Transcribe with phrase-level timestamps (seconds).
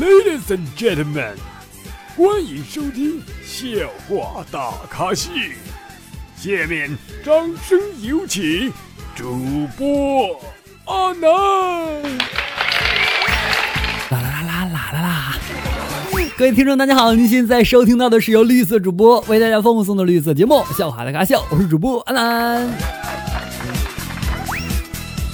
[0.00, 1.34] Ladies and gentlemen，
[2.16, 3.66] 欢迎收听笑
[4.06, 5.28] 话大咖秀。
[6.36, 7.34] 下面掌
[7.64, 8.72] 声有请
[9.16, 10.40] 主播
[10.84, 11.28] 阿南。
[14.08, 15.36] 啦啦啦啦啦啦啦！
[16.36, 22.70] 各位听众，大家好，您现在收听到的是由绿色主播为大家奉送的绿色节目《笑话大咖笑》，我是主播阿南。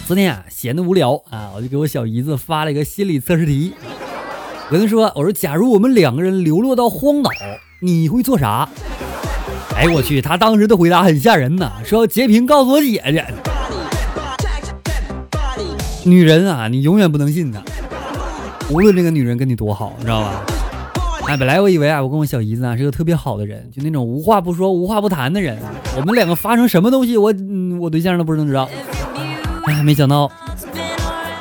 [0.07, 3.75] 昨天啊，闲得无聊啊，我就给我小姨子发了一个心理测试题。
[4.67, 7.31] 我跟她说，我说假如我们两个人流落到荒岛，
[7.81, 8.69] 你会做啥？
[9.77, 13.25] 哎，我去，她当时的回答很吓人呐，说要截屏告诉我姐姐。
[16.05, 17.63] 女人啊，你永远不能信她，
[18.71, 20.43] 无论这个女人跟你多好，你知道吧？
[21.27, 25.59] 哎，本来我以为啊，我跟我小姨子啊是个特别好的人，就那种无话不说、无话不谈的人。
[25.97, 27.33] 我们两个发生什么东西，我，
[27.81, 28.69] 我对象都不能知道。
[29.67, 30.31] 哎，没想到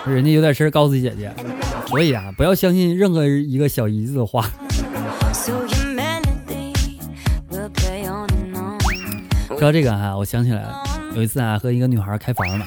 [0.05, 1.31] 人家有点事儿告诉姐姐，
[1.93, 4.49] 所以啊，不要相信任何一个小姨子的话。
[9.49, 10.83] 说到这个啊，我想起来了，
[11.15, 12.65] 有一次啊，和一个女孩开房呢，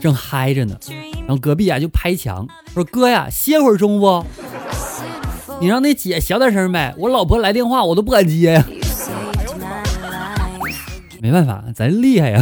[0.00, 0.76] 正嗨着呢，
[1.26, 4.24] 然后隔壁啊就拍墙说：“哥呀，歇会儿中不？
[5.60, 8.64] 你让那姐小点声呗，我老婆来电话我都不敢接呀。”
[11.20, 12.40] 没办法，咱厉害呀。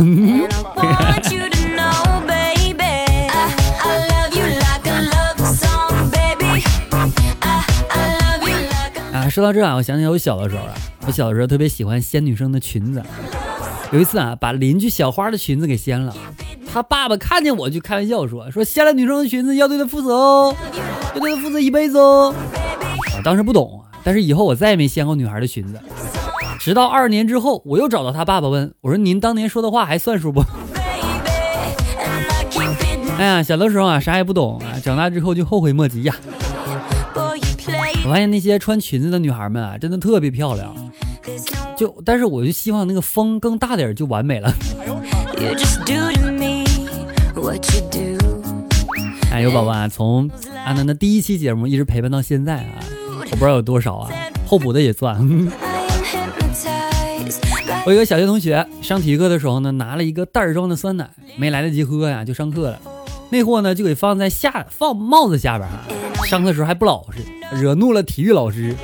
[9.31, 10.75] 说到这啊，我想起我小的时候啊，
[11.07, 13.01] 我小的时候特别喜欢掀女生的裙子。
[13.93, 16.15] 有一次啊，把邻居小花的裙子给掀了，
[16.73, 20.55] 他爸爸看见我就开玩笑说：“说掀了女生的裙子要对她负责哦，
[21.15, 22.35] 要对她负责一辈子哦。”
[23.17, 25.79] 我当时不懂，但是以后我再也没掀过女孩的裙子。
[26.59, 30.43] 直到二十年之后，我又找到他爸爸问我说：“您当年说的话还算数不？”
[33.19, 36.15] 哎呀，小的时候啊，啥也不懂啊，长大之后就后悔莫及呀。
[38.05, 40.75] 我发现那些穿裙子的女孩们啊，真的特别漂亮。
[41.77, 44.53] 就，但是我就希望那个风更大点就完美了。
[49.31, 50.29] 哎，有宝宝啊，从
[50.65, 52.83] 阿南的第一期节目一直陪伴到现在啊，
[53.31, 54.11] 我不知道有多少啊，
[54.47, 55.17] 候补的也算。
[57.87, 62.79] 我有个小学同学上体育课的时候呢，拿了一个袋装的酸奶，没来得及喝呀，就上课了。
[63.31, 65.87] 那货呢就给放在下放帽子下边啊，
[66.27, 67.25] 上课时候还不老实，
[67.61, 68.75] 惹怒了体育老师。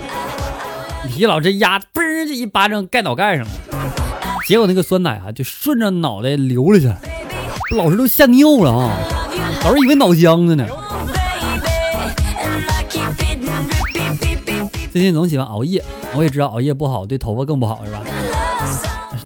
[1.08, 3.50] 体育老师压嘣就一巴掌盖脑盖上了，
[4.48, 6.98] 结果那个酸奶啊就顺着脑袋流了下来，
[7.76, 8.98] 老师都吓尿了啊！
[9.62, 10.66] 老师以为脑浆子呢。
[14.90, 18.02] 最近总喜欢熬夜，我也知道熬夜不好，对头发更不好，是吧？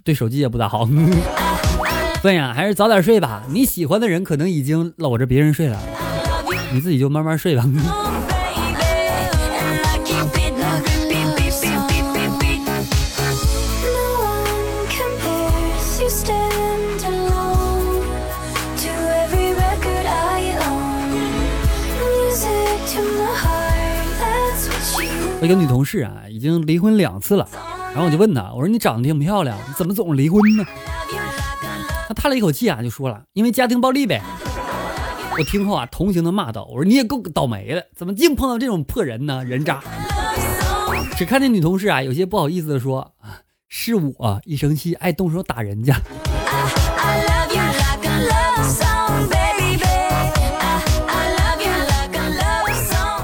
[0.05, 0.87] 对手机也不咋好。
[2.21, 3.43] 所以啊，还是早点睡吧。
[3.49, 5.79] 你喜欢的人可能已经搂着别人睡了，
[6.73, 7.65] 你自己就慢慢睡吧。
[25.43, 27.49] 我一个女同事啊，已经离婚两次了，
[27.95, 30.67] 然后我就问她，我说你长得挺漂亮，怎么总是离婚呢？
[32.07, 34.21] 她叹了一口气啊，就说了，因为家庭暴力呗。
[35.41, 39.43] 我听后啊，同情的骂道，我说你也够倒霉的，怎么净碰到这种破人呢？
[39.43, 39.83] 人渣。
[41.17, 43.15] 只看那女同事啊，有些不好意思的说，
[43.67, 45.99] 是我一生气爱动手打人家。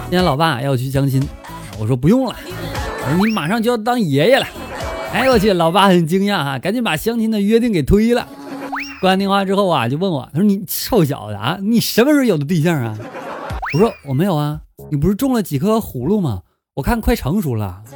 [0.04, 1.22] 今天老爸要去相亲，
[1.78, 2.34] 我说不用了，
[3.02, 4.46] 我说你马上就要当爷爷了。
[5.12, 8.26] 哎我去，老爸很惊讶哈，赶紧把相亲的约定给推了。
[9.00, 12.96] 挂完电话之后啊，就问我，他说你臭小子啊，你什么时候有的对象啊？
[13.74, 16.42] 我说我没有啊，你不是种了几颗葫芦吗？
[16.74, 17.82] 我看快成熟了。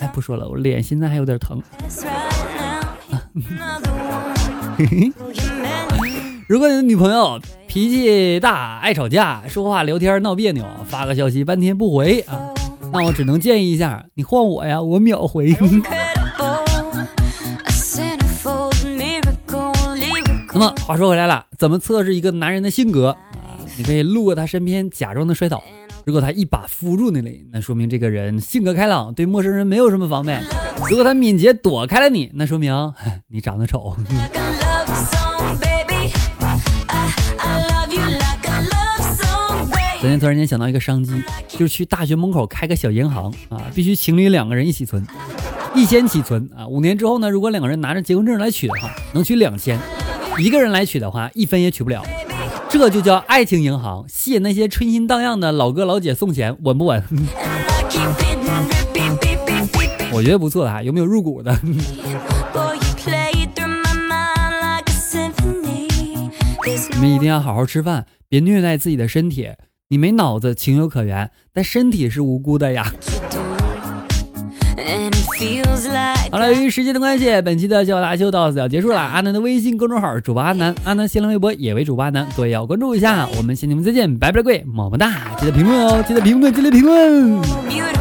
[0.00, 1.62] 哎，不说了，我脸现在还有点疼。
[6.48, 12.50] 如果你的女朋友脾气大、爱吵架、说话聊天闹别扭、发个消息半天不回啊，
[12.92, 15.56] 那我只能建议一下，你换我呀，我秒回。
[20.60, 23.56] 那么话说回来了，怎么测试一个男人的性格啊？
[23.78, 25.64] 你可以路过他身边，假装的摔倒，
[26.04, 30.38] 如果他一把扶住那里，那说明这个人性格开朗，对陌生人没有什么防备；
[30.90, 32.74] 如果他敏捷躲开了你，那说明
[33.28, 33.96] 你长得丑。
[39.98, 41.14] 昨天突然间想到一个商机，
[41.48, 45.06] 就是去大学门口开个小银行啊，必须情侣两个人一起存，
[45.74, 46.68] 一千起存啊。
[46.68, 49.78] 五年之后呢，如果两个人拿着结婚证来取的话，能取两千；
[50.40, 52.02] 一个人来取的话，一分也取不了。
[52.68, 57.02] 这就叫爱情银行，吸引那些春心荡漾的老哥老姐送钱，稳不稳？
[60.12, 61.56] 我觉得不错啊，有没有入股的？
[66.92, 69.50] 你们一定要好好吃饭，别虐待自己的身体。
[69.88, 72.92] 你没脑子情有可原，但身体是无辜的呀。
[76.30, 79.00] 好了，由于时间的关系，本期的笑大秀到此要结束了。
[79.00, 83.28] 阿南的微信公众号主播阿南，阿南新浪微博也为主播阿南，各位要关注一下。
[83.36, 85.10] 我们下期节目再见，拜拜，各位，么么哒！
[85.40, 87.99] 记得评论哦，记得评论，记得评论。